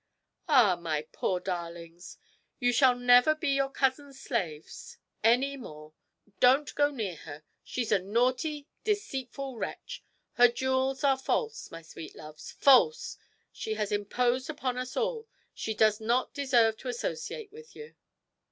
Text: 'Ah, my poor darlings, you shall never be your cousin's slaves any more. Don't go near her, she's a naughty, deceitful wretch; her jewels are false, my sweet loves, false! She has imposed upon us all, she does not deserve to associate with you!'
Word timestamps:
'Ah, 0.47 0.75
my 0.77 1.03
poor 1.11 1.39
darlings, 1.39 2.17
you 2.57 2.73
shall 2.73 2.95
never 2.95 3.35
be 3.35 3.49
your 3.49 3.69
cousin's 3.69 4.19
slaves 4.19 4.97
any 5.23 5.55
more. 5.55 5.93
Don't 6.39 6.73
go 6.73 6.89
near 6.89 7.17
her, 7.17 7.43
she's 7.63 7.91
a 7.91 7.99
naughty, 7.99 8.67
deceitful 8.83 9.57
wretch; 9.59 10.03
her 10.33 10.47
jewels 10.47 11.03
are 11.03 11.19
false, 11.19 11.69
my 11.69 11.83
sweet 11.83 12.15
loves, 12.15 12.49
false! 12.51 13.15
She 13.51 13.75
has 13.75 13.91
imposed 13.91 14.49
upon 14.49 14.75
us 14.79 14.97
all, 14.97 15.27
she 15.53 15.75
does 15.75 16.01
not 16.01 16.33
deserve 16.33 16.77
to 16.77 16.87
associate 16.89 17.51
with 17.51 17.75
you!' 17.75 17.93